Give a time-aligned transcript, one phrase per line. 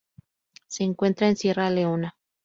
[0.65, 2.15] Se encuentra en Sierra Leona.